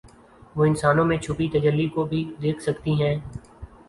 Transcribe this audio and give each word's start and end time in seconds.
وہ 0.55 0.65
انسانوں 0.65 1.03
میں 1.05 1.17
چھپی 1.17 1.47
تجلی 1.53 1.87
کو 1.95 2.05
بھی 2.05 2.23
دیکھ 2.41 2.61
سکتی 2.61 2.93
ہیں 3.01 3.15